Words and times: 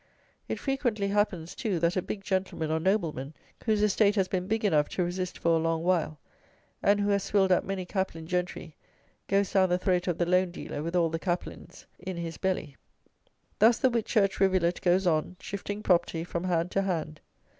It 0.49 0.59
frequently 0.59 1.09
happens, 1.09 1.53
too, 1.53 1.77
that 1.77 1.95
a 1.95 2.01
big 2.01 2.23
gentleman 2.23 2.71
or 2.71 2.79
nobleman, 2.79 3.35
whose 3.65 3.83
estate 3.83 4.15
has 4.15 4.27
been 4.27 4.47
big 4.47 4.65
enough 4.65 4.89
to 4.89 5.03
resist 5.03 5.37
for 5.37 5.49
a 5.55 5.59
long 5.61 5.83
while, 5.83 6.17
and 6.81 6.99
who 6.99 7.09
has 7.11 7.21
swilled 7.23 7.51
up 7.51 7.63
many 7.63 7.85
caplin 7.85 8.25
gentry, 8.25 8.75
goes 9.27 9.53
down 9.53 9.69
the 9.69 9.77
throat 9.77 10.07
of 10.07 10.17
the 10.17 10.25
loan 10.25 10.49
dealer 10.49 10.81
with 10.81 10.95
all 10.95 11.09
the 11.09 11.19
caplins 11.19 11.85
in 11.99 12.17
his 12.17 12.37
belly. 12.39 12.75
Thus 13.59 13.77
the 13.77 13.91
Whitchurch 13.91 14.39
rivulet 14.39 14.81
goes 14.81 15.05
on, 15.05 15.35
shifting 15.39 15.83
property 15.83 16.23
from 16.23 16.45
hand 16.45 16.71
to 16.71 16.81
hand. 16.81 17.21